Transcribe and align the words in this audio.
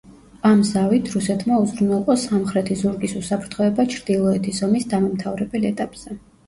ამ 0.51 0.61
ზავით 0.69 1.11
რუსეთმა 1.15 1.59
უზრუნველყო 1.65 2.17
სამხრეთი 2.23 2.79
ზურგის 2.81 3.15
უსაფრთხოება 3.23 3.87
ჩრდილოეთის 3.95 4.67
ომის 4.71 4.93
დამამთავრებელ 4.97 5.75
ეტაპზე. 5.75 6.23